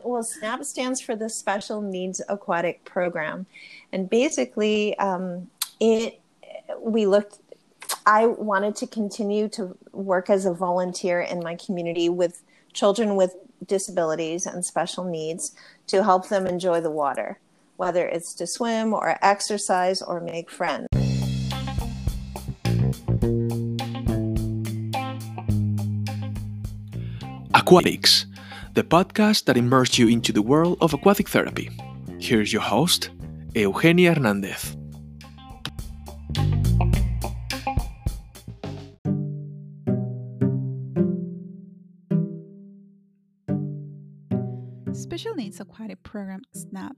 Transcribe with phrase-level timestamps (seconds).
[0.00, 3.44] Well, SNAP stands for the Special Needs Aquatic Program,
[3.92, 5.50] and basically, um,
[5.80, 6.18] it
[6.80, 7.38] we looked.
[8.06, 12.42] I wanted to continue to work as a volunteer in my community with
[12.72, 13.36] children with
[13.66, 15.54] disabilities and special needs
[15.88, 17.38] to help them enjoy the water,
[17.76, 20.88] whether it's to swim or exercise or make friends.
[27.54, 28.26] Aquatics,
[28.74, 31.70] the podcast that immerses you into the world of aquatic therapy.
[32.18, 33.10] Here's your host,
[33.54, 34.76] Eugenia Hernandez.
[44.92, 46.96] Special Needs Aquatic Program SNAP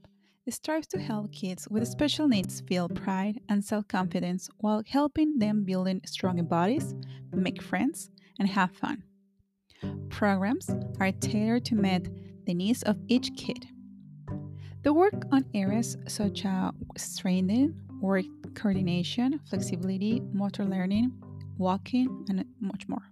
[0.49, 5.65] strives to help kids with special needs feel pride and self confidence while helping them
[5.65, 6.95] build strong bodies,
[7.33, 9.03] make friends, and have fun.
[10.09, 10.69] Programs
[10.99, 12.07] are tailored to meet
[12.45, 13.67] the needs of each kid.
[14.83, 21.11] The work on areas such as strengthening, work coordination, flexibility, motor learning,
[21.57, 23.11] walking, and much more.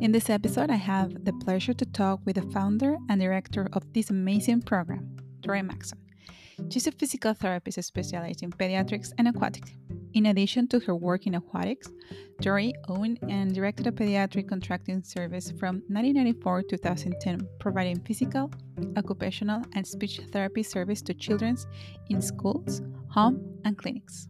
[0.00, 3.84] In this episode, I have the pleasure to talk with the founder and director of
[3.92, 5.98] this amazing program, Dory Maxon.
[6.70, 9.72] She's a physical therapist specialized in pediatrics and aquatics.
[10.14, 11.88] In addition to her work in aquatics,
[12.40, 18.48] Dory owned and directed a pediatric contracting service from 1994 to 2010, providing physical,
[18.96, 21.56] occupational, and speech therapy service to children
[22.10, 24.28] in schools, home, and clinics.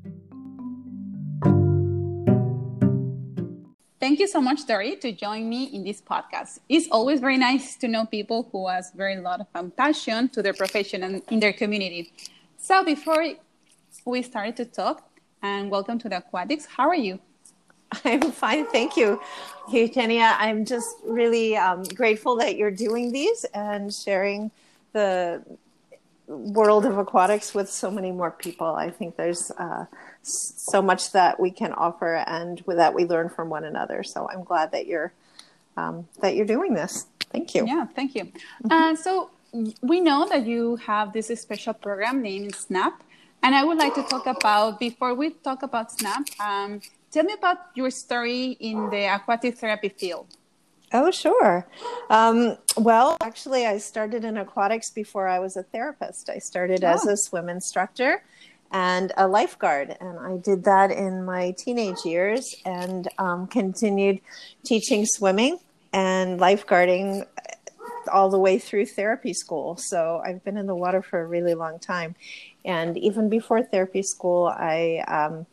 [4.00, 6.60] Thank you so much, Dory, to join me in this podcast.
[6.66, 10.40] It's always very nice to know people who has very lot of um, passion to
[10.40, 12.10] their profession and in their community.
[12.56, 13.34] So before
[14.06, 15.10] we started to talk,
[15.44, 16.64] and welcome to the Aquatics.
[16.64, 17.20] How are you?
[18.04, 19.20] I'm fine, thank you,
[19.70, 20.34] Eugenia.
[20.38, 24.50] I'm just really um, grateful that you're doing these and sharing
[24.94, 25.44] the
[26.26, 28.68] world of aquatics with so many more people.
[28.68, 29.84] I think there's uh,
[30.22, 34.02] so much that we can offer and that we learn from one another.
[34.02, 35.12] So I'm glad that you're
[35.76, 37.06] um, that you're doing this.
[37.30, 37.66] Thank you.
[37.66, 38.24] Yeah, thank you.
[38.24, 38.72] Mm-hmm.
[38.72, 39.30] Uh, so
[39.82, 43.03] we know that you have this special program named SNAP,
[43.44, 46.40] and I would like to talk about before we talk about SNAP.
[46.40, 46.80] Um,
[47.12, 50.26] tell me about your story in the aquatic therapy field.
[50.94, 51.66] Oh, sure.
[52.08, 56.30] Um, well, actually, I started in aquatics before I was a therapist.
[56.30, 56.88] I started oh.
[56.88, 58.24] as a swim instructor
[58.70, 59.94] and a lifeguard.
[60.00, 64.20] And I did that in my teenage years and um, continued
[64.64, 65.58] teaching swimming
[65.92, 67.26] and lifeguarding
[68.08, 69.76] all the way through therapy school.
[69.76, 72.14] So I've been in the water for a really long time.
[72.64, 75.46] And even before therapy school, I, um,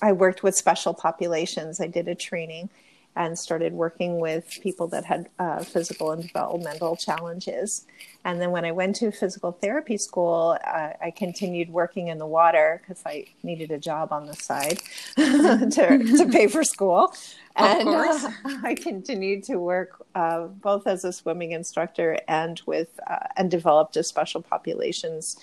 [0.00, 1.80] I worked with special populations.
[1.80, 2.70] I did a training
[3.18, 7.84] and started working with people that had uh, physical and developmental challenges.
[8.24, 12.26] And then when I went to physical therapy school, uh, I continued working in the
[12.26, 14.78] water because I needed a job on the side
[15.16, 17.12] to, to pay for school.
[17.56, 18.30] And uh,
[18.62, 23.96] I continued to work uh, both as a swimming instructor and with uh, and developed
[23.96, 25.36] a special populations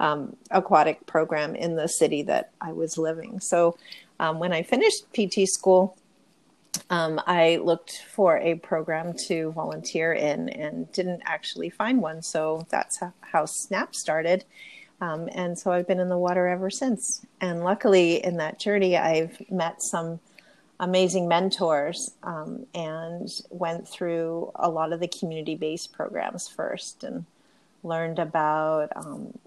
[0.00, 3.38] um, aquatic program in the city that I was living.
[3.38, 3.76] So
[4.18, 5.96] um, when I finished PT school,
[6.88, 12.22] um, I looked for a program to volunteer in and didn't actually find one.
[12.22, 14.44] So that's how SNAP started.
[15.00, 17.24] Um, and so I've been in the water ever since.
[17.40, 20.20] And luckily, in that journey, I've met some
[20.78, 27.24] amazing mentors um, and went through a lot of the community based programs first and
[27.82, 29.38] learned about um,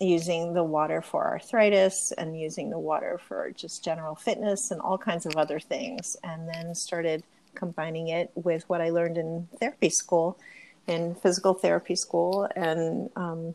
[0.00, 4.98] using the water for arthritis and using the water for just general fitness and all
[4.98, 6.16] kinds of other things.
[6.24, 7.22] And then started
[7.54, 10.38] combining it with what I learned in therapy school,
[10.86, 13.54] in physical therapy school, and um,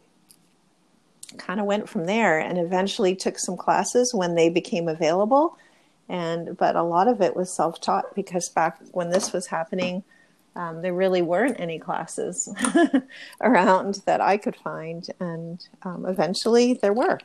[1.38, 2.40] kind of went from there.
[2.40, 5.58] And eventually took some classes when they became available.
[6.08, 10.04] And but a lot of it was self taught because back when this was happening
[10.60, 12.54] um, there really weren't any classes
[13.42, 17.18] around that I could find, and um, eventually there were.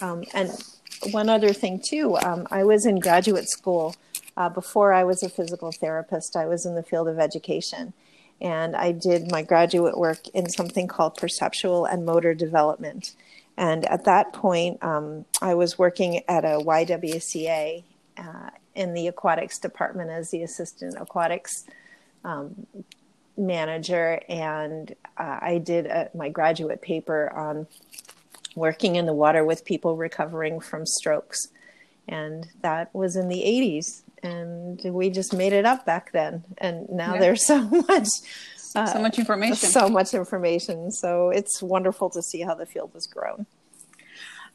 [0.00, 0.50] Um, and
[1.12, 3.94] one other thing too, um, I was in graduate school
[4.36, 6.34] uh, before I was a physical therapist.
[6.34, 7.92] I was in the field of education,
[8.40, 13.14] and I did my graduate work in something called perceptual and motor development.
[13.56, 17.84] And at that point, um, I was working at a YWCA
[18.18, 21.66] uh, in the aquatics department as the assistant aquatics
[22.24, 22.66] um,
[23.36, 27.66] manager, and uh, I did a, my graduate paper on
[28.54, 31.48] working in the water with people recovering from strokes.
[32.06, 34.02] And that was in the 80s.
[34.22, 36.44] And we just made it up back then.
[36.58, 37.20] And now yeah.
[37.20, 38.08] there's so much
[38.74, 39.68] Uh, so much information.
[39.70, 40.90] So much information.
[40.90, 43.46] So it's wonderful to see how the field has grown.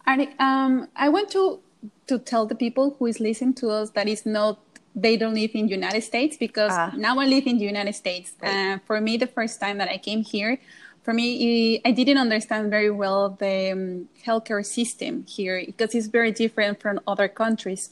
[0.06, 1.62] And um, I want to
[2.08, 4.60] to tell the people who is listening to us that it's not
[4.96, 6.92] they don't live in United States because ah.
[6.96, 8.34] now I live in the United States.
[8.42, 8.74] Right.
[8.74, 10.60] Uh, for me, the first time that I came here,
[11.04, 16.32] for me, I didn't understand very well the um, healthcare system here because it's very
[16.32, 17.90] different from other countries.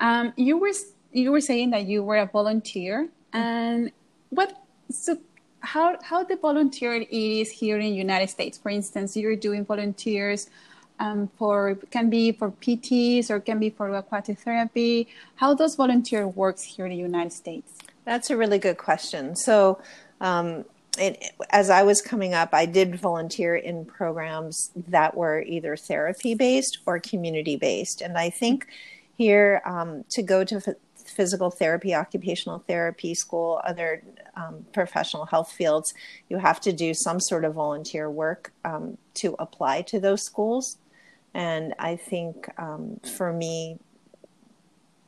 [0.00, 0.72] Um, you were
[1.12, 3.90] you were saying that you were a volunteer, and
[4.30, 5.18] what so
[5.60, 8.58] how how the volunteer is here in the United States?
[8.58, 10.50] For instance, you're doing volunteers
[10.98, 15.08] um, for can be for PTs or can be for aquatic therapy.
[15.36, 17.72] How does volunteer works here in the United States?
[18.04, 19.36] That's a really good question.
[19.36, 19.80] So.
[20.20, 20.64] Um,
[20.98, 26.34] it, as I was coming up, I did volunteer in programs that were either therapy
[26.34, 28.02] based or community based.
[28.02, 28.66] And I think
[29.16, 34.02] here um, to go to f- physical therapy, occupational therapy school, other
[34.36, 35.94] um, professional health fields,
[36.28, 40.78] you have to do some sort of volunteer work um, to apply to those schools.
[41.34, 43.78] And I think um, for me,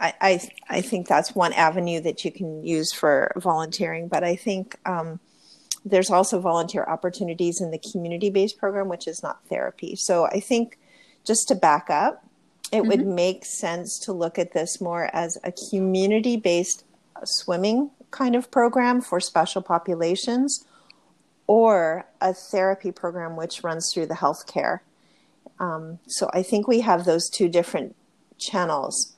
[0.00, 4.08] I, I, I think that's one avenue that you can use for volunteering.
[4.08, 5.20] But I think um,
[5.84, 9.96] there's also volunteer opportunities in the community based program, which is not therapy.
[9.96, 10.78] So I think
[11.24, 12.24] just to back up,
[12.72, 12.88] it mm-hmm.
[12.88, 16.84] would make sense to look at this more as a community based
[17.24, 20.64] swimming kind of program for special populations
[21.46, 24.80] or a therapy program which runs through the healthcare.
[25.58, 27.94] Um, so I think we have those two different
[28.38, 29.16] channels.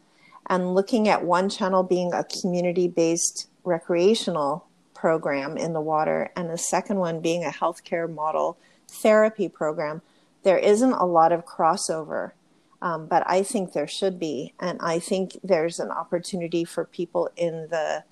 [0.48, 6.48] And looking at one channel being a community based recreational program in the water, and
[6.48, 8.56] the second one being a healthcare model
[8.88, 10.02] therapy program,
[10.42, 12.32] there isn't a lot of crossover.
[12.82, 14.52] Um, but I think there should be.
[14.60, 18.04] And I think there's an opportunity for people in the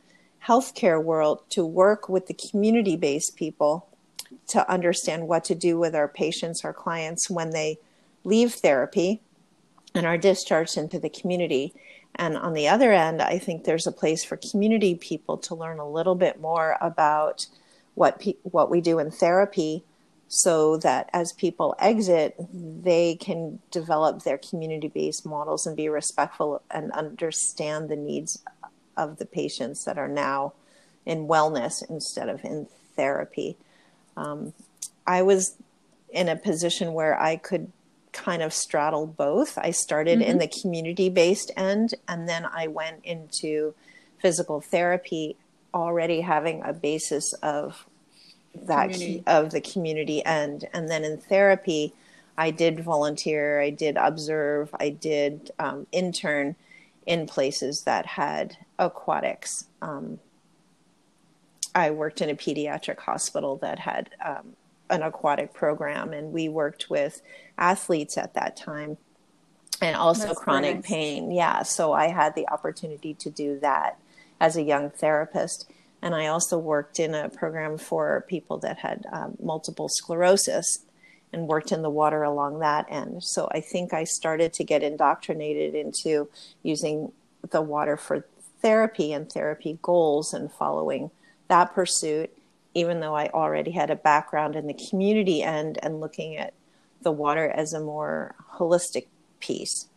[0.47, 3.87] healthcare world to work with the community based people
[4.49, 7.79] to understand what to do with our patients, our clients, when they
[8.25, 9.21] leave therapy
[9.95, 11.75] and are discharged into the community.
[12.17, 15.79] And on the other end, I think there's a place for community people to learn
[15.79, 17.47] a little bit more about
[17.95, 19.85] what pe- what we do in therapy
[20.27, 26.63] so that as people exit, they can develop their community based models and be respectful
[26.71, 28.43] and understand the needs
[28.97, 30.53] of the patients that are now
[31.07, 32.67] in wellness instead of in
[32.97, 33.57] therapy.
[34.17, 34.55] Um,
[35.07, 35.57] I was
[36.11, 37.71] in a position where I could
[38.15, 39.59] kind of straddle both.
[39.59, 40.31] I started mm-hmm.
[40.31, 43.75] in the community based end and then I went into
[44.23, 45.37] physical therapy
[45.75, 47.85] already having a basis of
[48.55, 49.23] that community.
[49.27, 51.93] of the community end and then in therapy
[52.37, 56.57] I did volunteer, I did observe, I did um, intern
[57.07, 59.67] in places that had aquatics.
[59.81, 60.19] Um,
[61.75, 64.55] I worked in a pediatric hospital that had um,
[64.91, 67.23] an aquatic program, and we worked with
[67.59, 68.99] athletes at that time
[69.81, 70.87] and also That's chronic nice.
[70.87, 71.31] pain.
[71.31, 73.99] Yeah, so I had the opportunity to do that
[74.41, 75.71] as a young therapist.
[76.01, 80.81] And I also worked in a program for people that had um, multiple sclerosis
[81.33, 83.25] and worked in the water along that end.
[83.25, 86.29] So I think I started to get indoctrinated into
[86.63, 87.13] using
[87.51, 88.27] the water for
[88.63, 91.11] therapy and therapy goals and following
[91.49, 92.31] that pursuit
[92.75, 96.53] even though I already had a background in the community end and looking at
[97.03, 99.07] the water as a more holistic
[99.41, 99.89] piece.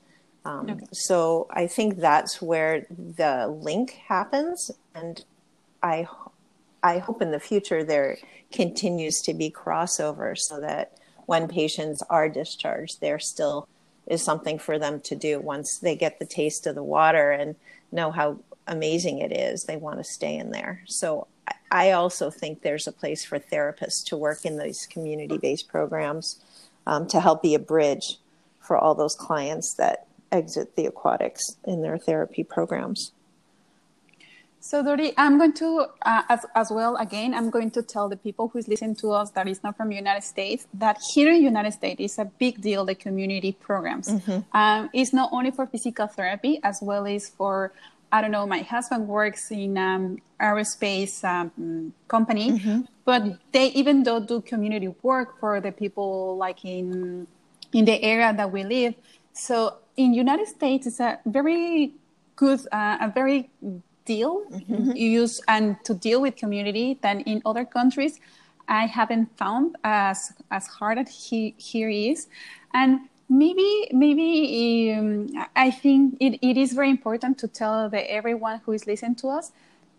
[0.45, 0.85] Um, okay.
[0.93, 5.23] So I think that's where the link happens, and
[5.83, 6.07] I
[6.83, 8.17] I hope in the future there
[8.51, 10.93] continues to be crossover so that
[11.25, 13.67] when patients are discharged, there still
[14.05, 17.55] is something for them to do once they get the taste of the water and
[17.91, 19.63] know how amazing it is.
[19.63, 20.83] They want to stay in there.
[20.85, 21.27] So
[21.71, 26.41] I also think there's a place for therapists to work in these community based programs
[26.85, 28.17] um, to help be a bridge
[28.59, 33.11] for all those clients that exit the aquatics in their therapy programs.
[34.59, 38.17] So, Dori, I'm going to, uh, as, as well, again, I'm going to tell the
[38.17, 41.71] people who's listening to us that is not from United States that here in United
[41.71, 44.09] States is a big deal, the community programs.
[44.09, 44.39] Mm-hmm.
[44.57, 47.71] Um, it's not only for physical therapy, as well as for
[48.11, 52.81] I don't know, my husband works in um, aerospace um, company, mm-hmm.
[53.05, 57.27] but they even though do community work for the people like in
[57.73, 58.95] in the area that we live.
[59.33, 61.93] So in United States, it's a very
[62.35, 63.49] good, uh, a very
[64.05, 64.91] deal mm-hmm.
[64.95, 68.19] use and to deal with community than in other countries.
[68.69, 72.27] I haven't found as as hard as he here is,
[72.73, 78.61] and maybe maybe um, i think it, it is very important to tell the everyone
[78.65, 79.51] who is listening to us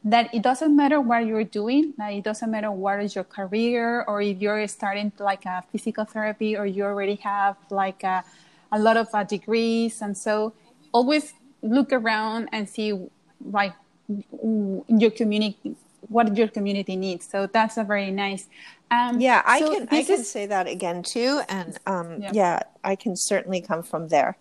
[0.04, 4.04] that it doesn't matter what you're doing that it doesn't matter what is your career
[4.08, 8.24] or if you're starting like a physical therapy or you already have like a,
[8.72, 10.00] a lot of uh, degrees.
[10.02, 10.52] And so
[10.92, 11.32] always
[11.62, 13.08] look around and see
[13.44, 13.74] like
[14.08, 15.76] your community
[16.08, 18.48] what your community needs so that's a very nice
[18.90, 20.30] um, yeah i so can i can is...
[20.30, 22.30] say that again too and um, yeah.
[22.32, 24.36] yeah i can certainly come from there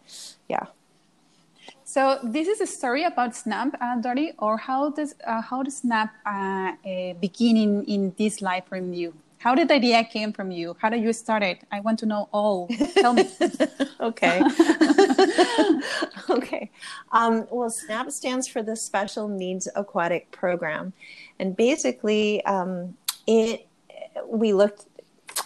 [0.48, 0.66] yeah
[1.84, 3.96] so this is a story about Snap, uh,
[4.40, 9.14] or how does uh, how does Snap uh, uh, begin in, in this life you?
[9.40, 10.76] How did the idea came from you?
[10.80, 11.60] How did you start it?
[11.72, 12.68] I want to know all.
[12.96, 13.30] Tell me.
[14.00, 14.42] okay.
[16.30, 16.72] okay.
[17.12, 20.94] Um, well, SNAP stands for the Special Needs Aquatic Program,
[21.40, 22.96] and basically, um,
[23.28, 23.68] it
[24.26, 24.86] we looked.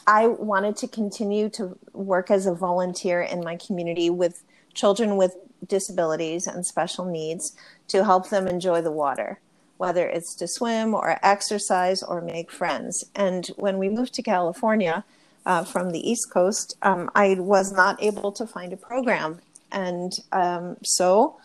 [0.08, 4.44] I wanted to continue to work as a volunteer in my community with
[4.74, 5.36] children with
[5.68, 7.56] disabilities and special needs
[7.88, 9.40] to help them enjoy the water,
[9.82, 13.04] whether it's to swim or exercise or make friends.
[13.16, 15.04] And when we moved to California
[15.44, 19.40] uh, from the East Coast, um, I was not able to find a program.
[19.72, 21.38] And um, so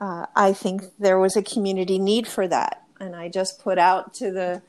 [0.00, 2.82] uh, I think there was a community need for that.
[2.98, 4.62] And I just put out to the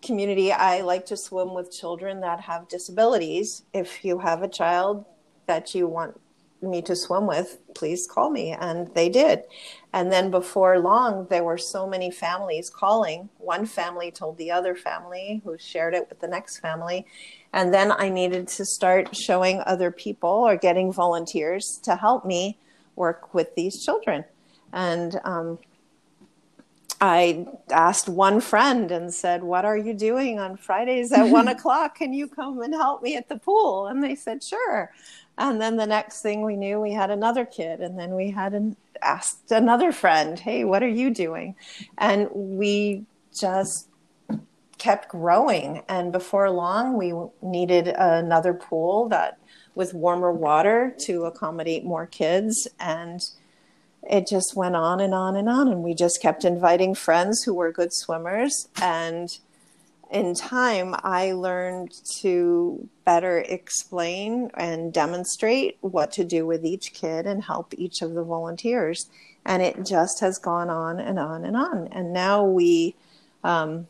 [0.00, 3.64] community I like to swim with children that have disabilities.
[3.74, 5.04] If you have a child
[5.46, 6.18] that you want
[6.62, 8.52] me to swim with, please call me.
[8.52, 9.44] And they did.
[9.92, 13.28] And then before long, there were so many families calling.
[13.38, 17.06] One family told the other family, who shared it with the next family.
[17.52, 22.58] And then I needed to start showing other people or getting volunteers to help me
[22.94, 24.24] work with these children.
[24.72, 25.58] And um,
[27.00, 31.96] I asked one friend and said, What are you doing on Fridays at one o'clock?
[31.96, 33.86] Can you come and help me at the pool?
[33.86, 34.92] And they said, Sure.
[35.40, 37.80] And then the next thing we knew, we had another kid.
[37.80, 41.56] And then we had an, asked another friend, Hey, what are you doing?
[41.96, 43.88] And we just
[44.76, 45.82] kept growing.
[45.88, 49.38] And before long, we needed another pool that
[49.74, 52.68] with warmer water to accommodate more kids.
[52.78, 53.20] And
[54.02, 55.68] it just went on and on and on.
[55.68, 58.68] And we just kept inviting friends who were good swimmers.
[58.80, 59.38] And
[60.10, 67.26] in time, I learned to better explain and demonstrate what to do with each kid
[67.26, 69.08] and help each of the volunteers.
[69.44, 71.88] And it just has gone on and on and on.
[71.92, 72.96] And now we,
[73.44, 73.86] um,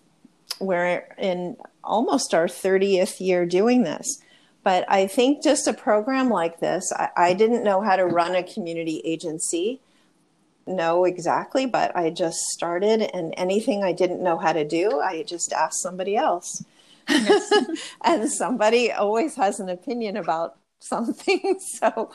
[0.61, 4.23] we're in almost our 30th year doing this.
[4.63, 8.37] But I think just a program like this, I, I didn't know how to run
[8.37, 9.81] a community agency
[10.67, 15.23] know exactly, but I just started, and anything I didn't know how to do, I
[15.23, 16.65] just asked somebody else.
[17.09, 17.53] Yes.
[18.05, 22.13] and somebody always has an opinion about something, so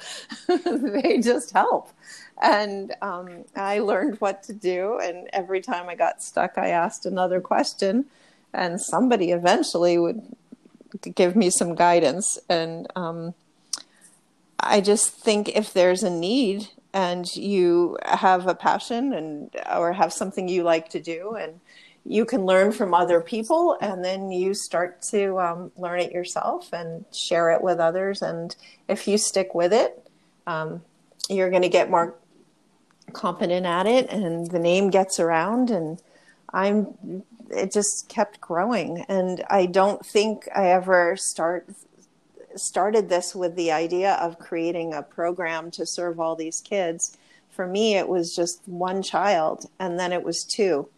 [0.48, 1.90] they just help.
[2.42, 7.06] And um, I learned what to do, and every time I got stuck, I asked
[7.06, 8.06] another question,
[8.54, 10.22] and somebody eventually would
[11.14, 12.38] give me some guidance.
[12.50, 13.34] And um,
[14.60, 20.14] I just think if there's a need and you have a passion and or have
[20.14, 21.60] something you like to do and
[22.06, 26.72] you can learn from other people and then you start to um, learn it yourself
[26.72, 28.22] and share it with others.
[28.22, 28.56] And
[28.88, 30.08] if you stick with it
[30.48, 30.82] um,
[31.30, 32.16] you're going to get more
[33.12, 36.02] competent at it and the name gets around and
[36.54, 39.06] i'm it just kept growing.
[39.10, 41.68] And i don't think i ever start
[42.56, 47.18] started this with the idea of creating a program to serve all these kids.
[47.52, 50.90] For me, it was just one child, and then it was two,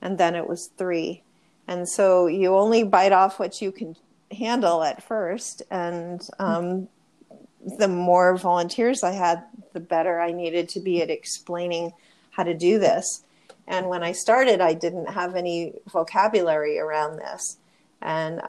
[0.00, 1.22] and then it was three.
[1.68, 3.96] And so you only bite off what you can
[4.30, 5.62] handle at first.
[5.70, 6.88] And um,
[7.78, 9.42] the more volunteers I had,
[9.72, 11.92] the better I needed to be at explaining
[12.30, 13.22] how to do this.
[13.66, 17.58] And when I started, I didn't have any vocabulary around this.
[18.00, 18.40] And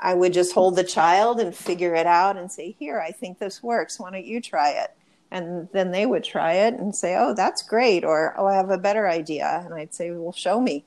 [0.00, 3.38] I would just hold the child and figure it out and say, Here, I think
[3.38, 4.00] this works.
[4.00, 4.96] Why don't you try it?
[5.30, 8.04] And then they would try it and say, Oh, that's great.
[8.04, 9.62] Or, Oh, I have a better idea.
[9.64, 10.84] And I'd say, Well, show me.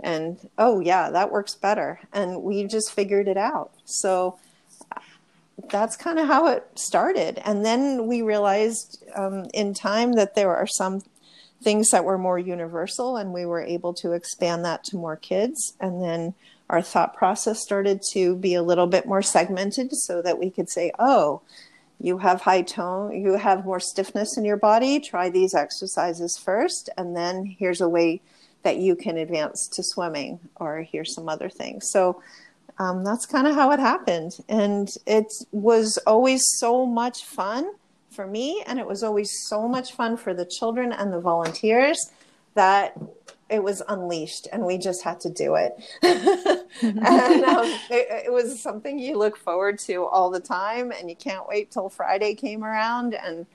[0.00, 2.00] And, Oh, yeah, that works better.
[2.12, 3.72] And we just figured it out.
[3.84, 4.38] So
[5.70, 7.40] that's kind of how it started.
[7.44, 11.02] And then we realized um, in time that there are some
[11.62, 15.74] things that were more universal, and we were able to expand that to more kids.
[15.80, 16.34] And then
[16.70, 20.68] our thought process started to be a little bit more segmented so that we could
[20.68, 21.42] say, oh,
[22.00, 26.90] you have high tone, you have more stiffness in your body, try these exercises first,
[26.96, 28.20] and then here's a way
[28.62, 31.90] that you can advance to swimming, or here's some other things.
[31.90, 32.22] So
[32.78, 34.38] um, that's kind of how it happened.
[34.48, 37.72] And it was always so much fun
[38.10, 42.10] for me, and it was always so much fun for the children and the volunteers
[42.54, 42.98] that
[43.54, 45.72] it was unleashed and we just had to do it.
[46.82, 51.14] And um, it, it, was something you look forward to all the time and you
[51.14, 53.46] can't wait till friday came around and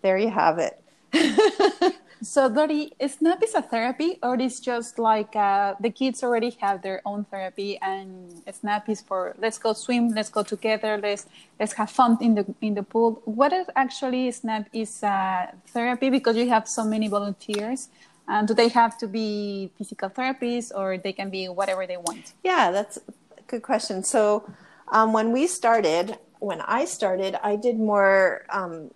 [0.00, 0.82] there you have it.
[2.22, 6.80] So Dori, snap is a therapy or is just like uh, the kids already have
[6.80, 11.26] their own therapy and snap is for let's go swim let's go together let's
[11.58, 13.20] let's have fun in the in the pool.
[13.24, 16.10] What is actually snap is uh, therapy?
[16.10, 17.88] Because you have so many volunteers
[18.32, 22.32] and do they have to be physical therapists or they can be whatever they want?
[22.42, 24.02] Yeah, that's a good question.
[24.02, 24.50] So
[24.88, 28.90] um, when we started, when I started, I did more um,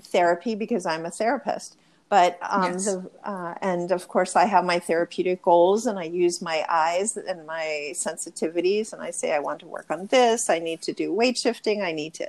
[0.00, 1.76] therapy because I'm a therapist.
[2.08, 2.86] But um, yes.
[2.86, 7.18] the, uh, and of course, I have my therapeutic goals, and I use my eyes
[7.18, 10.48] and my sensitivities, and I say I want to work on this.
[10.48, 11.82] I need to do weight shifting.
[11.82, 12.28] I need to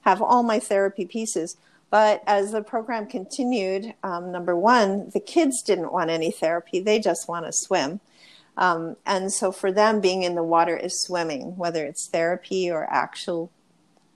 [0.00, 1.56] have all my therapy pieces.
[1.92, 6.98] But as the program continued, um, number one, the kids didn't want any therapy, they
[6.98, 8.00] just want to swim.
[8.56, 12.90] Um, and so for them, being in the water is swimming, whether it's therapy or
[12.90, 13.50] actual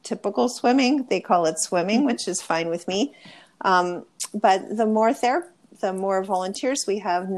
[0.02, 1.04] typical swimming.
[1.10, 2.06] They call it swimming, mm-hmm.
[2.06, 3.14] which is fine with me.
[3.60, 7.28] Um, but the more ther- the more volunteers we have,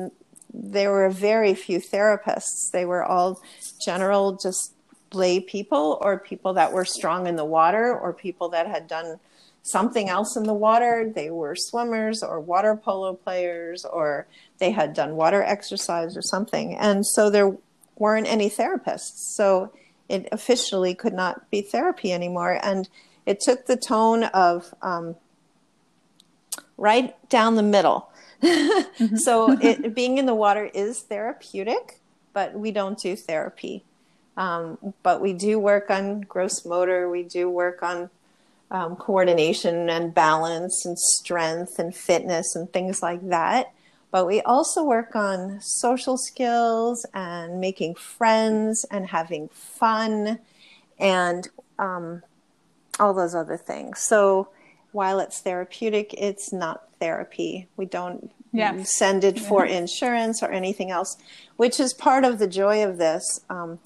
[0.54, 2.71] there were very few therapists.
[2.71, 3.40] They were all
[3.85, 4.73] general, just
[5.12, 9.18] lay people or people that were strong in the water or people that had done
[9.71, 11.11] something else in the water.
[11.15, 14.27] They were swimmers or water polo players, or
[14.59, 16.77] they had done water exercise or something.
[16.77, 17.57] And so there
[17.97, 19.35] weren't any therapists.
[19.35, 19.73] So
[20.09, 22.59] it officially could not be therapy anymore.
[22.63, 22.89] And
[23.27, 25.17] it took the tone of um,
[26.77, 28.11] right down the middle.
[28.43, 29.17] mm-hmm.
[29.17, 32.01] so it, being in the water is therapeutic,
[32.33, 33.85] but we don't do therapy.
[34.37, 37.11] Um, but we do work on gross motor.
[37.11, 38.09] We do work on
[38.71, 43.73] um, coordination and balance and strength and fitness and things like that.
[44.11, 50.39] But we also work on social skills and making friends and having fun
[50.99, 52.23] and um,
[52.99, 54.00] all those other things.
[54.00, 54.49] So
[54.93, 57.69] while it's therapeutic, it's not therapy.
[57.76, 58.31] We don't
[58.85, 61.17] send it for insurance or anything else,
[61.57, 63.41] which is part of the joy of this.
[63.50, 63.78] Um,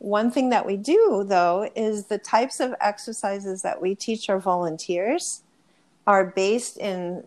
[0.00, 4.40] one thing that we do, though, is the types of exercises that we teach our
[4.40, 5.42] volunteers
[6.06, 7.22] are based in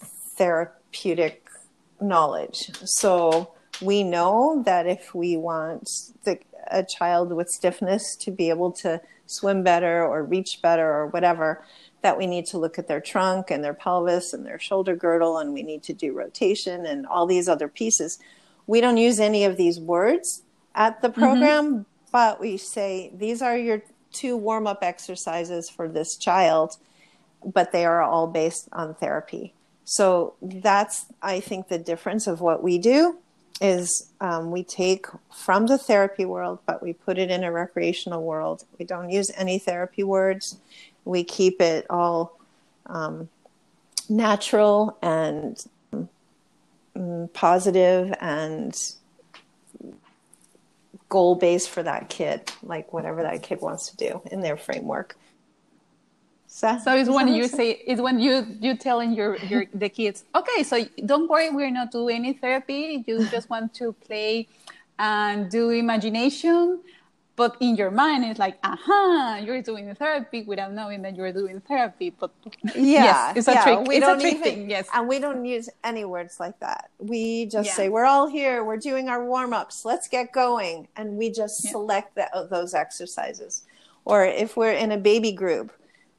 [0.00, 1.46] therapeutic
[2.00, 2.70] knowledge.
[2.86, 5.90] So we know that if we want
[6.24, 11.08] the, a child with stiffness to be able to swim better or reach better or
[11.08, 11.62] whatever,
[12.00, 15.36] that we need to look at their trunk and their pelvis and their shoulder girdle,
[15.36, 18.18] and we need to do rotation and all these other pieces.
[18.66, 21.20] We don't use any of these words at the mm-hmm.
[21.20, 21.82] program, mm-hmm
[22.12, 26.76] but we say these are your two warm up exercises for this child,
[27.44, 29.54] but they are all based on therapy.
[29.84, 33.18] So that's, I think, the difference of what we do
[33.60, 38.22] is um, we take from the therapy world, but we put it in a recreational
[38.22, 38.64] world.
[38.78, 40.58] We don't use any therapy words.
[41.04, 42.38] We keep it all
[42.86, 43.28] um,
[44.08, 45.62] natural and
[46.96, 48.74] um, positive and
[51.10, 55.16] goal based for that kid, like whatever that kid wants to do in their framework.
[56.46, 60.24] So, so it's when you say it's when you you telling your your the kids,
[60.34, 63.04] okay, so don't worry, we're not doing any therapy.
[63.06, 64.48] You just want to play
[64.98, 66.80] and do imagination
[67.40, 71.58] but in your mind it's like aha you're doing therapy without knowing that you're doing
[71.62, 72.08] therapy.
[72.20, 72.32] But
[72.74, 74.86] yeah yes, it's a yeah, trick we it's don't a trick even, thing yes.
[74.92, 76.90] and we don't use any words like that.
[76.98, 77.78] We just yeah.
[77.78, 80.88] say we're all here we're doing our warm-ups let's get going.
[80.98, 81.70] And we just yeah.
[81.70, 83.64] select the, those exercises.
[84.04, 85.72] Or if we're in a baby group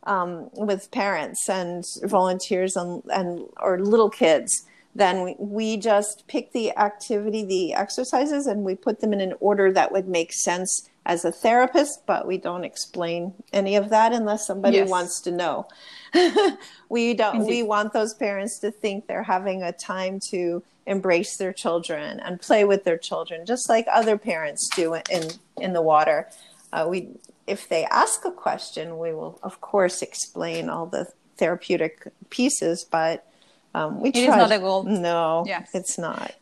[0.03, 6.51] um, with parents and volunteers and, and or little kids then we, we just pick
[6.51, 10.89] the activity the exercises and we put them in an order that would make sense
[11.05, 14.89] as a therapist, but we don't explain any of that unless somebody yes.
[14.89, 15.67] wants to know.
[16.89, 17.49] we don't Indeed.
[17.49, 22.41] we want those parents to think they're having a time to embrace their children and
[22.41, 26.27] play with their children just like other parents do in in the water.
[26.73, 27.09] Uh, we
[27.47, 33.30] if they ask a question, we will of course explain all the therapeutic pieces, but
[33.73, 34.37] um, we it try.
[34.37, 34.83] not a goal.
[34.83, 35.69] No, yes.
[35.73, 36.33] it's not.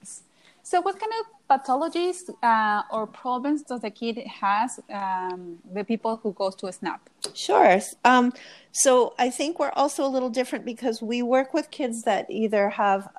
[0.63, 6.17] So, what kind of pathologies uh, or problems does the kid has um, the people
[6.17, 8.31] who goes to a snap sure um,
[8.71, 12.69] so i think we're also a little different because we work with kids that either
[12.69, 13.09] have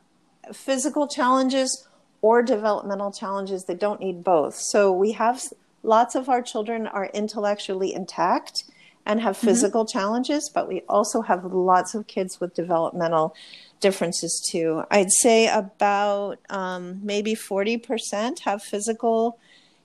[0.52, 1.88] physical challenges
[2.22, 5.42] or developmental challenges that don't need both so we have
[5.82, 8.62] lots of our children are intellectually intact
[9.06, 9.98] and have physical mm-hmm.
[9.98, 13.34] challenges, but we also have lots of kids with developmental
[13.80, 14.84] differences too.
[14.90, 19.38] I'd say about um, maybe 40% have physical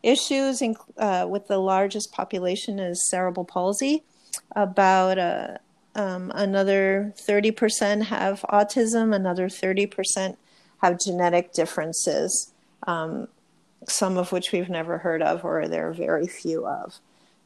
[0.04, 4.04] issues, in, uh, with the largest population is cerebral palsy.
[4.56, 5.58] About uh,
[5.96, 10.36] um, another 30% have autism, another 30%
[10.82, 12.52] have genetic differences,
[12.86, 13.28] um,
[13.88, 16.96] some of which we've never heard of or there are very few of.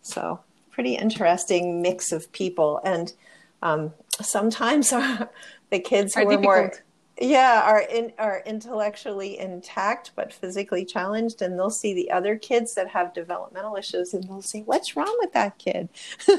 [0.01, 0.39] So,
[0.71, 2.81] pretty interesting mix of people.
[2.83, 3.13] And
[3.61, 4.93] um, sometimes
[5.71, 6.73] the kids who are, are more
[7.21, 12.75] yeah are in, are intellectually intact but physically challenged and they'll see the other kids
[12.75, 15.89] that have developmental issues and they'll say what's wrong with that kid?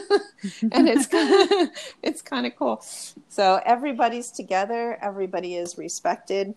[0.73, 1.69] And it's kind of,
[2.03, 2.83] it's kind of cool.
[3.29, 6.55] So everybody's together everybody is respected.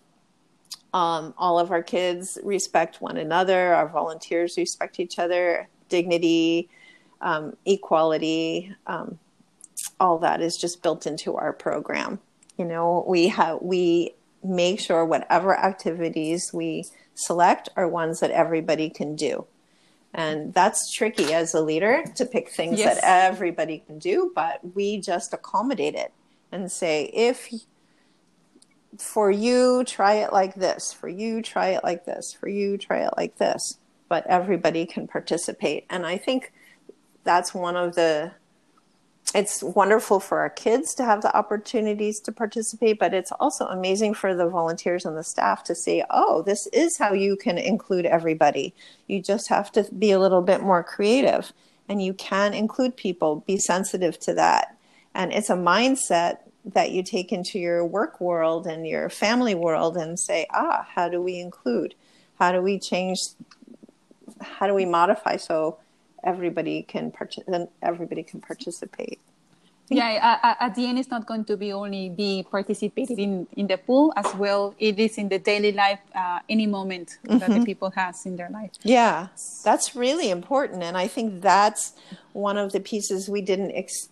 [0.94, 6.70] Um, all of our kids respect one another our volunteers respect each other dignity
[7.20, 9.18] um, equality um,
[9.98, 12.20] all that is just built into our program
[12.58, 18.90] you know we have we make sure whatever activities we select are ones that everybody
[18.90, 19.46] can do.
[20.12, 23.00] And that's tricky as a leader to pick things yes.
[23.00, 26.12] that everybody can do but we just accommodate it
[26.52, 27.52] and say if
[28.96, 32.98] for you try it like this for you try it like this for you try
[32.98, 33.78] it like this.
[34.08, 35.86] But everybody can participate.
[35.90, 36.52] And i think
[37.24, 38.32] that's one of the
[39.32, 44.14] it's wonderful for our kids to have the opportunities to participate, but it's also amazing
[44.14, 48.06] for the volunteers and the staff to see, oh, this is how you can include
[48.06, 48.74] everybody.
[49.06, 51.52] You just have to be a little bit more creative
[51.88, 54.76] and you can include people, be sensitive to that.
[55.14, 59.96] And it's a mindset that you take into your work world and your family world
[59.96, 61.94] and say, ah, how do we include?
[62.38, 63.18] How do we change?
[64.40, 65.78] How do we modify so
[66.24, 69.20] everybody can part- then everybody can participate
[69.90, 73.76] yeah at the end it's not going to be only be participated in in the
[73.76, 77.38] pool as well it is in the daily life uh, any moment mm-hmm.
[77.38, 77.64] that the mm-hmm.
[77.64, 79.28] people has in their life yeah
[79.62, 81.92] that's really important and i think that's
[82.32, 84.08] one of the pieces we didn't ex-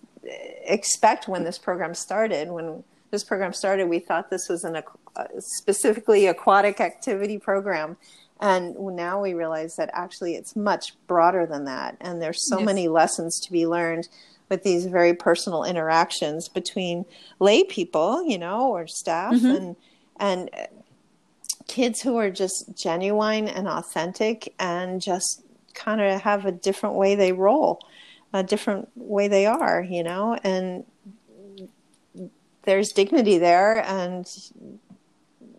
[0.66, 5.25] expect when this program started when this program started we thought this was an uh,
[5.38, 7.96] specifically aquatic activity program
[8.42, 11.96] and now we realize that actually it's much broader than that.
[12.00, 12.66] And there's so yes.
[12.66, 14.09] many lessons to be learned
[14.48, 17.05] with these very personal interactions between
[17.38, 19.46] lay people, you know, or staff mm-hmm.
[19.46, 19.76] and,
[20.18, 20.50] and
[21.68, 27.14] kids who are just genuine and authentic and just kind of have a different way
[27.14, 27.78] they roll,
[28.33, 30.85] a different way they are, you know, and
[32.64, 34.26] there's dignity there and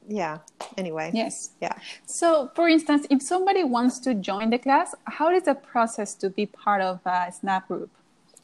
[0.08, 0.40] yeah.
[0.78, 1.12] Anyway.
[1.14, 1.52] Yes.
[1.62, 1.74] Yeah.
[2.06, 6.30] So for instance if somebody wants to join the class how is the process to
[6.30, 7.90] be part of a snap group?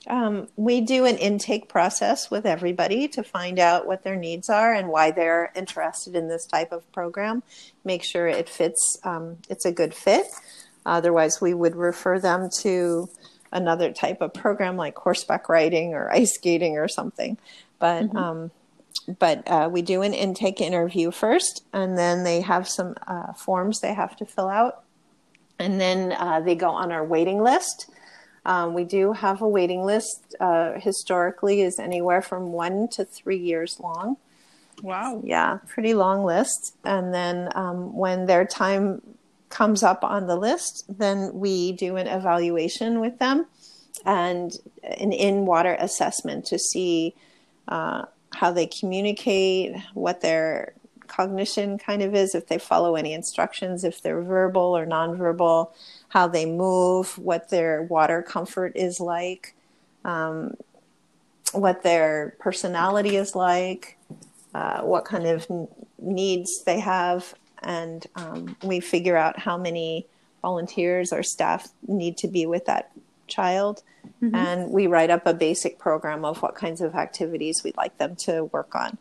[0.08, 4.74] Um, we do an intake process with everybody to find out what their needs are
[4.74, 7.44] and why they're interested in this type of program.
[7.84, 10.26] Make sure it fits um, it's a good fit.
[10.86, 13.10] Otherwise we would refer them to
[13.52, 17.38] another type of program like horseback riding or ice skating or something.
[17.80, 18.18] But mm-hmm.
[18.18, 18.52] um,
[19.18, 23.80] but uh, we do an intake interview first, and then they have some uh, forms
[23.80, 24.84] they have to fill out,
[25.58, 27.90] and then uh, they go on our waiting list.
[28.46, 30.36] Um, we do have a waiting list.
[30.40, 34.18] Uh, historically, is anywhere from one to three years long.
[34.82, 35.22] Wow.
[35.24, 36.76] Yeah, pretty long list.
[36.84, 39.02] And then um, when their time
[39.50, 43.48] comes up on the list, then we do an evaluation with them
[44.06, 47.16] and an in water assessment to see
[47.68, 50.74] uh, how they communicate, what their
[51.08, 55.72] cognition kind of is, if they follow any instructions, if they're verbal or nonverbal,
[56.10, 59.56] how they move, what their water comfort is like,
[60.06, 60.54] um,
[61.52, 63.98] what their personality is like,
[64.54, 65.48] uh, what kind of
[66.00, 70.06] needs they have, and um, we figure out how many
[70.42, 72.92] volunteers or staff need to be with that
[73.30, 73.84] child.
[74.22, 74.36] Mm-hmm.
[74.36, 78.16] And we write up a basic program of what kinds of activities we'd like them
[78.26, 78.98] to work on.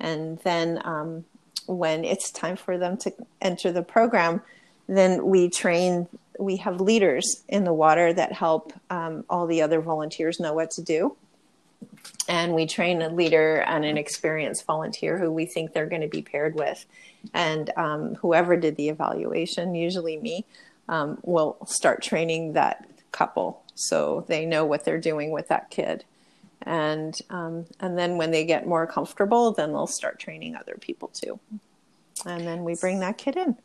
[0.00, 1.24] And then um,
[1.66, 4.42] when it's time for them to enter the program,
[4.88, 9.80] then we train, we have leaders in the water that help um, all the other
[9.80, 11.16] volunteers know what to do.
[12.28, 16.08] And we train a leader and an experienced volunteer who we think they're going to
[16.08, 16.84] be paired with.
[17.34, 20.44] And um, whoever did the evaluation, usually me,
[20.88, 26.04] um, will start training that couple so they know what they're doing with that kid
[26.62, 31.08] and um, and then when they get more comfortable then they'll start training other people
[31.08, 31.38] too
[32.26, 33.56] and then we bring that kid in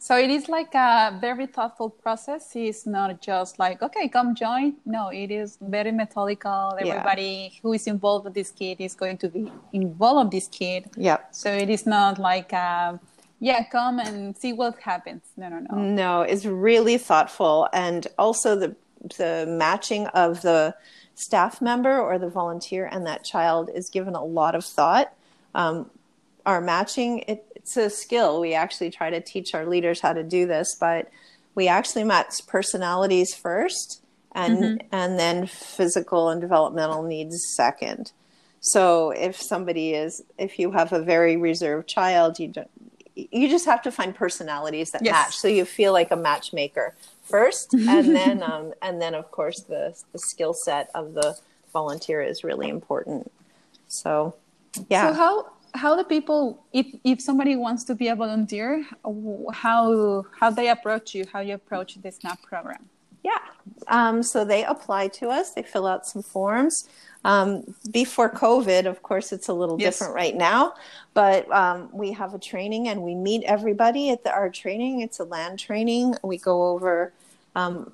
[0.00, 2.54] So it is like a very thoughtful process.
[2.54, 4.76] It's not just like, okay, come join.
[4.86, 6.78] No, it is very methodical.
[6.78, 7.60] Everybody yeah.
[7.62, 10.88] who is involved with this kid is going to be involved with this kid.
[10.96, 11.18] Yeah.
[11.32, 12.98] So it is not like, uh,
[13.40, 15.22] yeah, come and see what happens.
[15.36, 15.78] No, no, no.
[15.78, 17.68] No, it's really thoughtful.
[17.72, 18.76] And also the,
[19.16, 20.74] the matching of the
[21.14, 25.12] staff member or the volunteer and that child is given a lot of thought.
[25.54, 25.90] Um,
[26.46, 28.40] our matching, it, it's a skill.
[28.40, 31.10] We actually try to teach our leaders how to do this, but
[31.54, 34.86] we actually match personalities first and mm-hmm.
[34.92, 38.12] and then physical and developmental needs second.
[38.60, 42.70] So if somebody is if you have a very reserved child, you don't
[43.30, 45.12] you just have to find personalities that yes.
[45.12, 45.36] match.
[45.36, 49.96] So you feel like a matchmaker first, and then um, and then of course the
[50.12, 51.36] the skill set of the
[51.72, 53.30] volunteer is really important.
[53.88, 54.34] So
[54.88, 55.08] yeah.
[55.08, 58.84] So how how the people if if somebody wants to be a volunteer
[59.52, 62.88] how how they approach you how you approach the snap program
[63.22, 63.38] yeah
[63.88, 66.88] um, so they apply to us they fill out some forms
[67.24, 69.98] um, before covid of course it's a little yes.
[69.98, 70.74] different right now
[71.18, 75.00] but um, we have a training and we meet everybody at the, our training.
[75.00, 76.14] It's a land training.
[76.22, 77.12] We go over
[77.56, 77.92] um,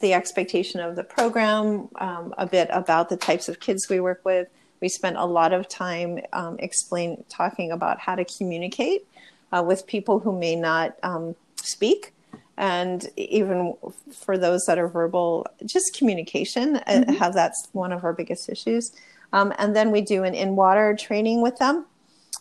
[0.00, 4.22] the expectation of the program um, a bit about the types of kids we work
[4.24, 4.48] with.
[4.80, 9.06] We spent a lot of time um, explain talking about how to communicate
[9.52, 12.12] uh, with people who may not um, speak
[12.56, 13.74] and even
[14.12, 17.12] for those that are verbal just communication uh, mm-hmm.
[17.14, 18.92] how that's one of our biggest issues.
[19.32, 21.86] Um, and then we do an in-water training with them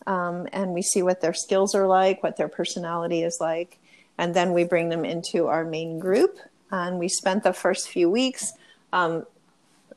[0.06, 3.80] um, and we see what their skills are like what their personality is like
[4.18, 6.40] and then we bring them into our main group.
[6.72, 8.54] And we spent the first few weeks
[8.92, 9.26] um,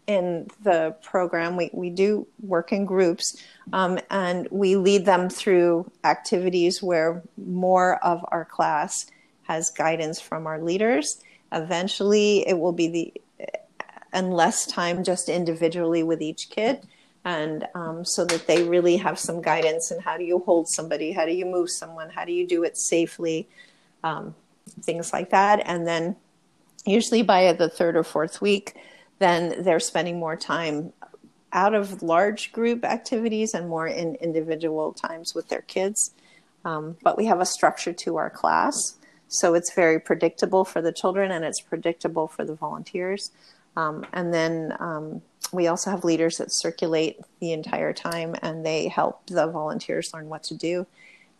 [0.07, 5.90] in the program, we, we do work in groups um, and we lead them through
[6.05, 9.07] activities where more of our class
[9.46, 11.20] has guidance from our leaders.
[11.52, 13.14] Eventually, it will be the
[14.12, 16.87] and less time just individually with each kid
[17.24, 21.12] and um, so that they really have some guidance in how do you hold somebody
[21.12, 23.46] how do you move someone how do you do it safely
[24.04, 24.35] um,
[24.80, 26.16] things like that and then
[26.87, 28.74] usually by the third or fourth week
[29.18, 30.92] then they're spending more time
[31.52, 36.12] out of large group activities and more in individual times with their kids.
[36.64, 38.95] Um, but we have a structure to our class,
[39.28, 43.30] so it's very predictable for the children and it's predictable for the volunteers.
[43.76, 48.88] Um, and then um, we also have leaders that circulate the entire time and they
[48.88, 50.86] help the volunteers learn what to do.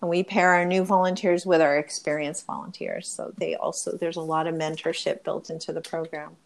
[0.01, 3.09] And we pair our new volunteers with our experienced volunteers.
[3.09, 6.37] So they also, there's a lot of mentorship built into the program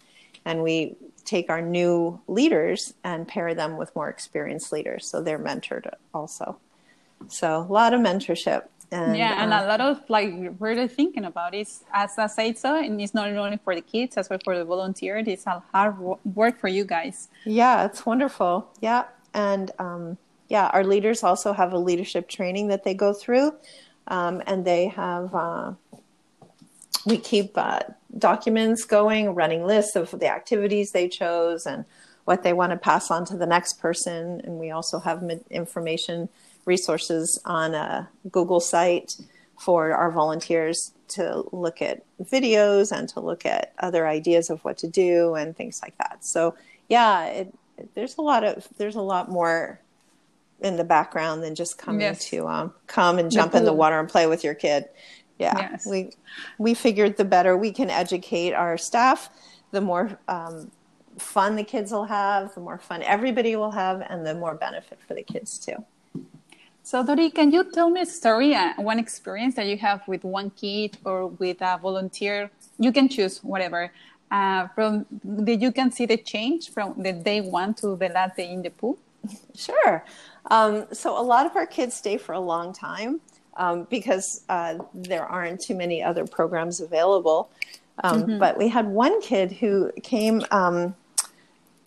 [0.44, 5.38] and we take our new leaders and pair them with more experienced leaders so they're
[5.38, 6.56] mentored also
[7.28, 11.24] so a lot of mentorship and, yeah and uh, a lot of like really thinking
[11.24, 11.68] about it.
[11.92, 14.64] As i said so and it's not only for the kids as well for the
[14.64, 15.96] volunteers it's a hard
[16.34, 17.28] work for you guys.
[17.44, 18.68] Yeah it's wonderful.
[18.80, 23.54] Yeah and um, yeah our leaders also have a leadership training that they go through.
[24.08, 25.72] Um, and they have uh,
[27.06, 27.80] we keep uh,
[28.18, 31.84] documents going, running lists of the activities they chose and
[32.24, 34.40] what they want to pass on to the next person.
[34.44, 36.28] And we also have information
[36.64, 39.16] resources on a Google site
[39.58, 44.78] for our volunteers to look at videos and to look at other ideas of what
[44.78, 46.24] to do and things like that.
[46.24, 46.54] So
[46.88, 47.54] yeah, it,
[47.94, 49.80] there's a lot of there's a lot more
[50.60, 52.28] in the background than just coming yes.
[52.28, 54.84] to um, come and jump in the water and play with your kid
[55.38, 55.86] yeah yes.
[55.86, 56.10] we
[56.58, 59.30] we figured the better we can educate our staff
[59.72, 60.70] the more um,
[61.18, 64.98] fun the kids will have the more fun everybody will have and the more benefit
[65.08, 65.76] for the kids too
[66.82, 70.24] so Dori, can you tell me a story uh, one experience that you have with
[70.24, 73.92] one kid or with a volunteer you can choose whatever
[74.30, 78.36] uh, from that you can see the change from the day one to the last
[78.36, 78.98] day in the pool
[79.54, 80.04] sure
[80.50, 83.20] um, so a lot of our kids stay for a long time
[83.56, 87.50] um, because uh, there aren't too many other programs available.
[88.02, 88.38] Um, mm-hmm.
[88.38, 90.44] But we had one kid who came.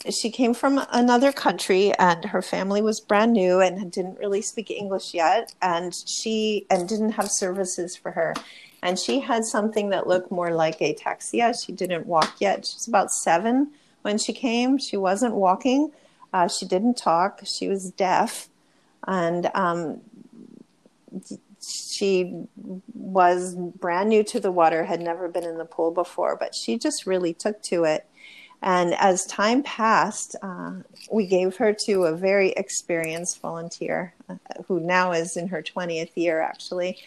[0.09, 4.69] She came from another country, and her family was brand new and didn't really speak
[4.69, 8.33] English yet, and she and didn't have services for her.
[8.81, 11.53] And she had something that looked more like ataxia.
[11.53, 12.65] She didn't walk yet.
[12.65, 14.77] She was about seven when she came.
[14.77, 15.91] She wasn't walking.
[16.33, 17.41] Uh, she didn't talk.
[17.45, 18.49] She was deaf,
[19.07, 20.01] and um,
[21.61, 22.45] she
[22.93, 26.77] was brand new to the water, had never been in the pool before, but she
[26.77, 28.05] just really took to it.
[28.63, 30.71] And as time passed, uh,
[31.12, 34.36] we gave her to a very experienced volunteer uh,
[34.67, 36.97] who now is in her 20th year, actually.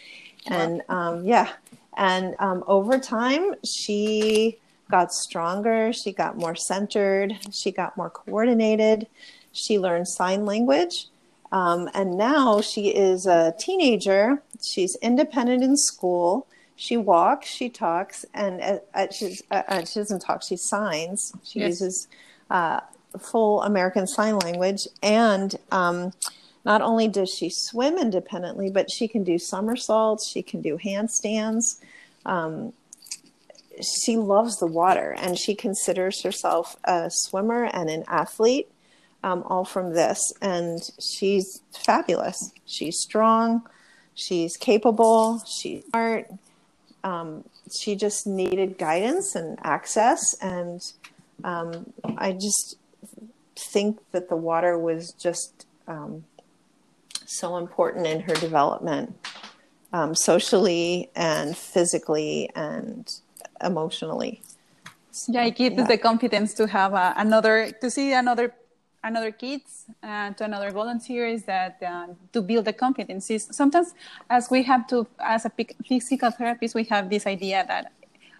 [0.45, 1.49] And um, yeah,
[1.97, 9.07] and um, over time, she got stronger, she got more centered, she got more coordinated,
[9.51, 11.07] she learned sign language.
[11.51, 14.43] Um, and now she is a teenager.
[14.61, 16.45] She's independent in school.
[16.79, 21.33] She walks, she talks, and uh, uh, she's, uh, uh she doesn't talk, she signs.
[21.43, 21.69] She yes.
[21.69, 22.07] uses
[22.51, 22.81] uh,
[23.19, 24.87] full American Sign Language.
[25.01, 26.13] And um,
[26.63, 31.79] not only does she swim independently, but she can do somersaults, she can do handstands.
[32.25, 32.73] Um,
[33.81, 38.69] she loves the water and she considers herself a swimmer and an athlete,
[39.23, 40.19] um, all from this.
[40.41, 42.51] And she's fabulous.
[42.65, 43.67] She's strong,
[44.13, 46.29] she's capable, she's smart.
[47.03, 50.35] Um, she just needed guidance and access.
[50.41, 50.81] And
[51.43, 52.77] um, I just
[53.55, 56.25] think that the water was just um,
[57.25, 59.15] so important in her development,
[59.93, 63.09] um, socially and physically and
[63.63, 64.41] emotionally.
[65.27, 65.87] yeah, it gives yeah.
[65.87, 68.53] the confidence to have another to see another
[69.07, 73.51] another kids and uh, to another volunteers that uh, to build the competencies.
[73.53, 73.93] Sometimes,
[74.29, 75.51] as we have to, as a
[75.87, 77.91] physical therapist, we have this idea that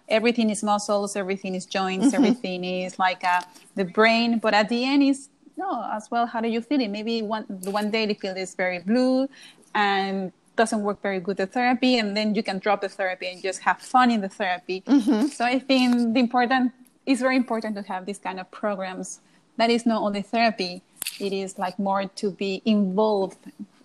[0.08, 2.16] everything is muscles, everything is joints, mm-hmm.
[2.16, 3.40] everything is like uh,
[3.74, 4.38] the brain.
[4.38, 6.26] But at the end, is no as well.
[6.26, 6.90] How do you feel it?
[6.98, 7.44] Maybe one
[7.80, 9.28] one day the field is very blue
[9.74, 13.42] and doesn't work very good the therapy, and then you can drop the therapy and
[13.42, 14.82] just have fun in the therapy.
[14.82, 15.26] Mm-hmm.
[15.28, 16.72] So I think the important
[17.06, 19.20] it's very important to have these kind of programs.
[19.58, 20.82] That is not only therapy;
[21.20, 23.38] it is like more to be involved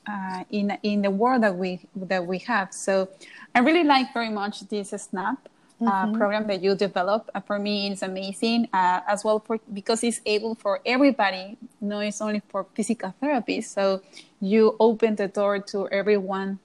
[0.08, 2.74] uh, in in the world that we that we have.
[2.74, 3.10] So
[3.56, 5.38] I really like very much this snap
[5.82, 6.18] uh, mm-hmm.
[6.18, 7.30] program that you develop.
[7.34, 11.58] Uh, for me, it's amazing uh, as well for because it's able for everybody.
[11.82, 13.62] No, it's only for physical therapy.
[13.62, 14.02] So
[14.42, 16.60] you open the door to everyone.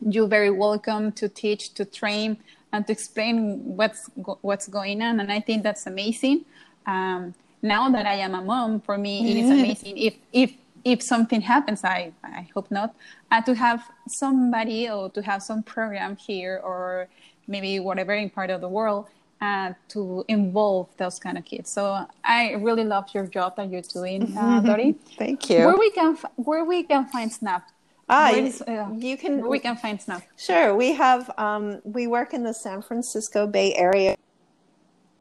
[0.00, 2.36] You're very welcome to teach, to train,
[2.72, 5.20] and to explain what's go- what's going on.
[5.20, 6.44] And I think that's amazing.
[6.86, 9.98] Um, now that I am a mom, for me, it is amazing.
[9.98, 10.52] If if
[10.84, 12.94] if something happens, I I hope not,
[13.30, 17.08] uh, to have somebody or to have some program here or
[17.48, 19.06] maybe whatever in part of the world
[19.40, 21.70] uh, to involve those kind of kids.
[21.70, 24.96] So I really love your job that you're doing, uh, Dori.
[25.18, 25.58] Thank you.
[25.66, 27.68] Where we can where we can find Snap.
[28.08, 29.46] Ah, is, uh, you can.
[29.48, 30.22] we can find Snap.
[30.36, 31.30] Sure, we have.
[31.38, 34.16] Um, we work in the San Francisco Bay Area.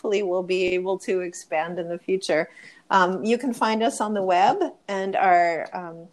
[0.06, 2.48] Hopefully, we'll be able to expand in the future.
[2.92, 6.08] Um, you can find us on the web, and our um,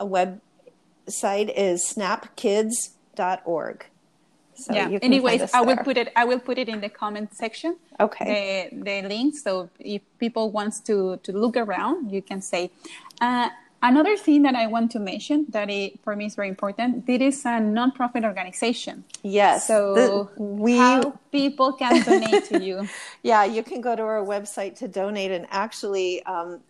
[0.00, 3.84] website is snapkids.org.
[4.54, 4.98] So yeah.
[5.02, 6.08] Anyways, I will put it.
[6.16, 7.76] I will put it in the comment section.
[7.98, 8.70] Okay.
[8.72, 9.34] The, the link.
[9.36, 12.70] So if people wants to to look around, you can say.
[13.20, 13.50] Uh,
[13.82, 17.06] another thing that I want to mention that it, for me is very important.
[17.06, 19.04] This is a non-profit organization.
[19.22, 19.66] Yes.
[19.66, 22.88] So the, we how people can donate to you.
[23.22, 26.22] Yeah, you can go to our website to donate, and actually.
[26.24, 26.60] Um,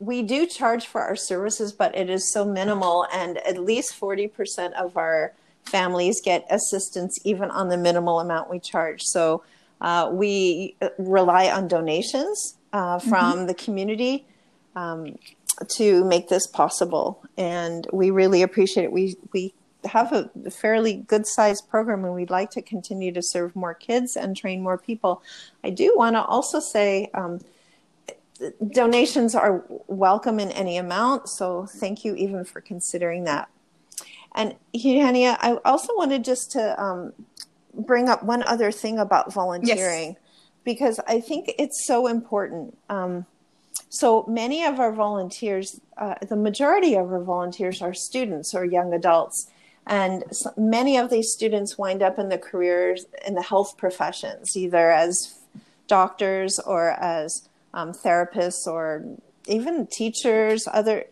[0.00, 4.72] we do charge for our services, but it is so minimal, and at least 40%
[4.72, 9.02] of our families get assistance even on the minimal amount we charge.
[9.04, 9.44] So
[9.80, 13.46] uh, we rely on donations uh, from mm-hmm.
[13.46, 14.26] the community
[14.74, 15.18] um,
[15.66, 18.92] to make this possible, and we really appreciate it.
[18.92, 23.54] We we have a fairly good sized program, and we'd like to continue to serve
[23.54, 25.22] more kids and train more people.
[25.64, 27.10] I do want to also say.
[27.14, 27.40] Um,
[28.70, 33.48] donations are welcome in any amount, so thank you even for considering that.
[34.34, 37.12] And Eugenia, I also wanted just to um,
[37.74, 40.16] bring up one other thing about volunteering yes.
[40.64, 42.78] because I think it's so important.
[42.88, 43.26] Um,
[43.88, 48.92] so many of our volunteers, uh, the majority of our volunteers are students or young
[48.92, 49.50] adults.
[49.86, 50.24] And
[50.56, 55.38] many of these students wind up in the careers in the health professions, either as
[55.86, 59.04] doctors or as um, therapists or
[59.46, 61.04] even teachers, other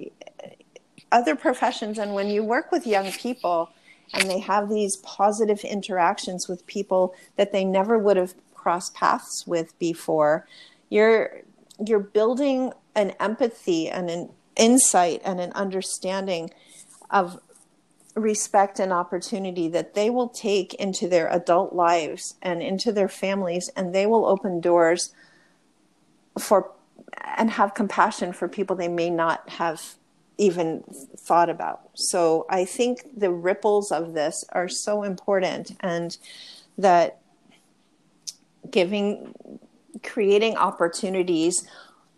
[1.12, 3.71] other professions and when you work with young people
[4.12, 9.47] and they have these positive interactions with people that they never would have crossed paths
[9.47, 10.47] with before
[10.91, 11.43] you're
[11.85, 16.51] you're building an empathy and an insight and an understanding
[17.11, 17.41] of
[18.14, 23.68] respect and opportunity that they will take into their adult lives and into their families
[23.77, 25.14] and they will open doors
[26.39, 26.72] for
[27.37, 29.97] and have compassion for people they may not have
[30.39, 30.83] even
[31.16, 31.91] thought about.
[31.95, 36.16] So I think the ripples of this are so important and
[36.79, 37.20] that
[38.70, 39.35] giving
[40.07, 41.67] creating opportunities.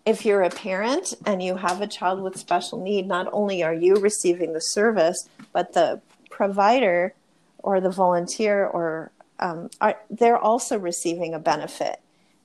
[0.07, 3.75] If you're a parent and you have a child with special need not only are
[3.75, 7.15] you receiving the service but the provider
[7.59, 9.11] or the volunteer or
[9.41, 12.01] um, are, they're also receiving a benefit.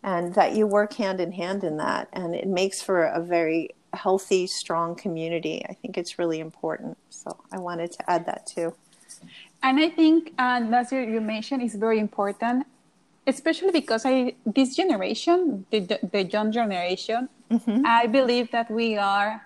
[0.06, 2.10] And that you work hand in hand in that.
[2.12, 5.64] And it makes for a very healthy strong community.
[5.70, 6.98] I think it's really important.
[7.10, 8.74] So i wanted to add that too.
[9.62, 12.66] And i think uh, that's what you mentioned is very important
[13.28, 17.82] especially because i this generation the, the young generation mm-hmm.
[17.86, 19.42] i believe that we are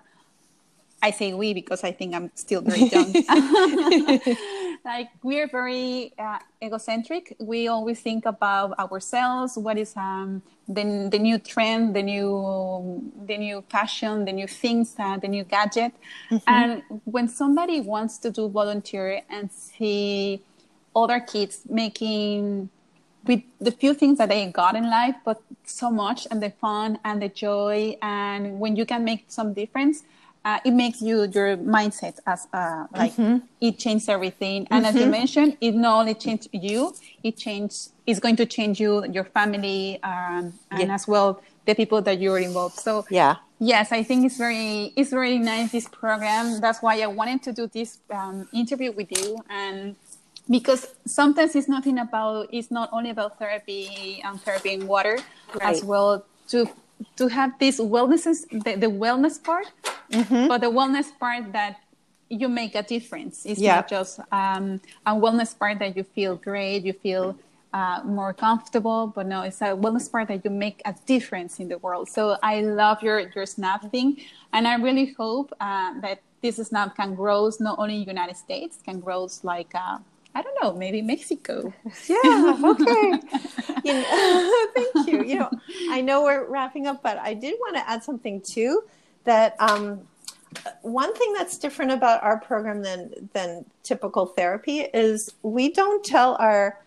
[1.01, 3.13] i say we because i think i'm still very young
[4.86, 11.19] like we're very uh, egocentric we always think about ourselves what is um, the, the
[11.19, 15.93] new trend the new the new fashion the new things uh, the new gadget
[16.32, 16.38] mm-hmm.
[16.47, 20.41] and when somebody wants to do volunteer and see
[20.95, 22.69] other kids making
[23.28, 26.99] with the few things that they got in life but so much and the fun
[27.03, 30.03] and the joy and when you can make some difference
[30.45, 33.38] uh, it makes you your mindset as uh, like mm-hmm.
[33.59, 34.89] it changes everything and mm-hmm.
[34.89, 35.11] as you mm-hmm.
[35.11, 40.01] mentioned it not only changes you it changes it's going to change you your family
[40.03, 40.93] um, and yeah.
[40.93, 45.09] as well the people that you're involved so yeah yes i think it's very it's
[45.09, 49.38] very nice this program that's why i wanted to do this um, interview with you
[49.49, 49.95] and
[50.50, 55.20] because sometimes it's nothing about it's not only about therapy and therapy in water
[55.54, 55.76] right.
[55.76, 56.70] as well to
[57.16, 59.68] to have this wellness the, the wellness part
[60.12, 60.48] mm-hmm.
[60.48, 61.80] but the wellness part that
[62.30, 63.76] you make a difference it's yeah.
[63.76, 67.38] not just um, a wellness part that you feel great you feel
[67.74, 71.68] uh, more comfortable but no it's a wellness part that you make a difference in
[71.68, 74.18] the world so i love your your snap thing
[74.54, 78.36] and i really hope uh, that this snap can grow not only in the united
[78.36, 79.98] states can grow like uh,
[80.38, 81.73] I don't know, maybe Mexico.
[82.07, 83.19] Yeah, okay.
[83.83, 85.23] you know, thank you.
[85.23, 85.49] You know,
[85.89, 88.83] I know we're wrapping up, but I did want to add something too
[89.23, 90.01] that um,
[90.83, 96.35] one thing that's different about our program than than typical therapy is we don't tell
[96.35, 96.79] our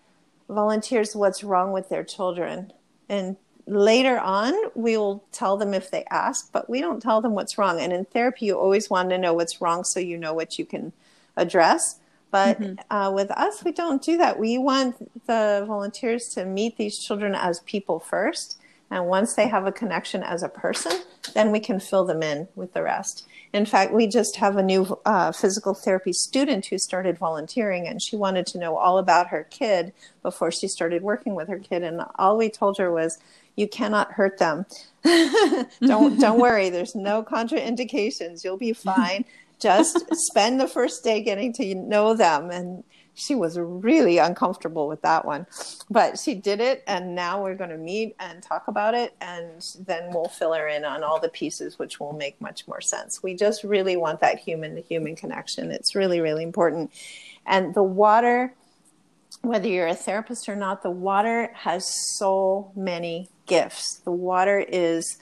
[0.47, 2.71] volunteers what's wrong with their children
[3.09, 3.35] and
[3.67, 7.57] later on we will tell them if they ask but we don't tell them what's
[7.57, 10.57] wrong and in therapy you always want to know what's wrong so you know what
[10.57, 10.91] you can
[11.37, 12.00] address
[12.31, 12.95] but mm-hmm.
[12.95, 14.39] uh, with us, we don't do that.
[14.39, 18.57] We want the volunteers to meet these children as people first.
[18.89, 20.91] And once they have a connection as a person,
[21.33, 23.25] then we can fill them in with the rest.
[23.53, 28.01] In fact, we just have a new uh, physical therapy student who started volunteering, and
[28.01, 31.83] she wanted to know all about her kid before she started working with her kid.
[31.83, 33.17] And all we told her was,
[33.55, 34.65] "You cannot hurt them.
[35.81, 36.69] don't don't worry.
[36.69, 38.43] There's no contraindications.
[38.43, 39.25] You'll be fine
[39.61, 42.49] just spend the first day getting to know them.
[42.49, 42.83] And
[43.13, 45.45] she was really uncomfortable with that one.
[45.89, 49.61] But she did it and now we're going to meet and talk about it and
[49.79, 53.21] then we'll fill her in on all the pieces which will make much more sense.
[53.21, 55.71] We just really want that human to human connection.
[55.71, 56.91] It's really really important.
[57.45, 58.53] And the water
[59.41, 61.85] whether you're a therapist or not the water has
[62.17, 64.01] so many gifts.
[64.05, 65.17] The water is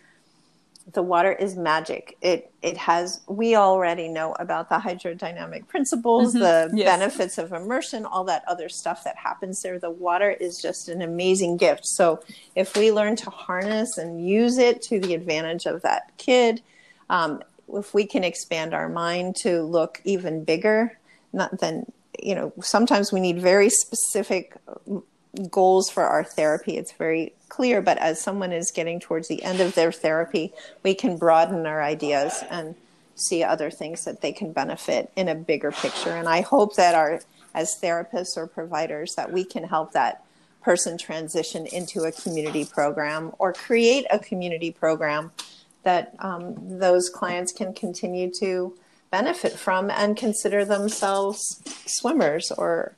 [0.94, 2.18] the water is magic.
[2.22, 6.40] It it has we already know about the hydrodynamic principles, mm-hmm.
[6.40, 6.98] the yes.
[6.98, 9.80] benefits of immersion, all that other stuff that happens there.
[9.80, 11.86] The water is just an amazing gift.
[11.86, 12.22] So
[12.56, 16.62] if we learn to harness and use it to the advantage of that kid,
[17.10, 20.98] um, if we can expand our mind to look even bigger,
[21.34, 21.86] not then
[22.22, 24.56] you know sometimes we need very specific
[25.50, 26.78] goals for our therapy.
[26.78, 30.54] It's very clear, but as someone is getting towards the end of their therapy,
[30.84, 32.76] we can broaden our ideas and
[33.16, 36.12] see other things that they can benefit in a bigger picture.
[36.12, 37.22] And I hope that our
[37.54, 40.24] as therapists or providers that we can help that
[40.62, 45.32] person transition into a community program or create a community program
[45.84, 48.76] that um, those clients can continue to
[49.10, 52.96] benefit from and consider themselves swimmers or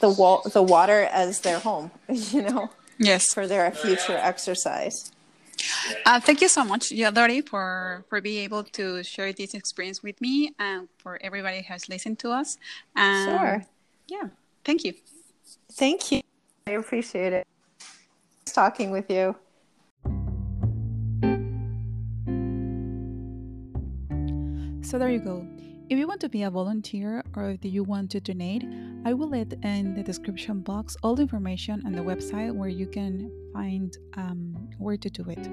[0.00, 2.70] the wall, the water as their home, you know.
[2.98, 3.34] Yes.
[3.34, 5.10] For their future exercise.
[6.06, 10.20] Uh, thank you so much, Yadori, for for being able to share this experience with
[10.20, 12.56] me and for everybody who has listened to us.
[12.96, 13.66] Um, sure.
[14.06, 14.28] Yeah.
[14.64, 14.94] Thank you.
[15.72, 16.20] Thank you.
[16.66, 17.46] I appreciate it.
[18.46, 19.34] Nice Talking with you.
[24.82, 25.46] So there you go.
[25.90, 28.64] If you want to be a volunteer or if you want to donate,
[29.04, 32.86] I will let in the description box all the information on the website where you
[32.86, 35.46] can find um, where to do it.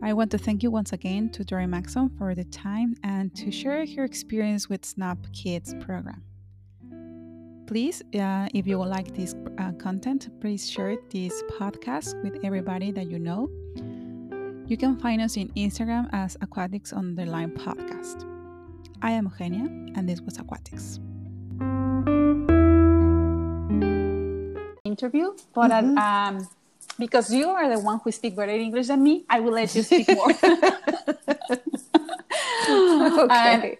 [0.00, 3.50] I want to thank you once again to Dori Maxon for the time and to
[3.50, 6.22] share her experience with Snap Kids program.
[7.66, 13.10] Please, uh, if you like this uh, content, please share this podcast with everybody that
[13.10, 13.48] you know.
[14.68, 18.31] You can find us in Instagram as Aquatics Underline Podcast.
[19.04, 19.64] I am Eugenia,
[19.96, 21.00] and this was Aquatics.
[24.84, 25.98] Interview, but uh, mm-hmm.
[25.98, 26.48] at, um,
[27.00, 29.82] because you are the one who speaks better English than me, I will let you
[29.82, 30.32] speak more.
[32.68, 33.54] Um, okay.
[33.54, 33.76] And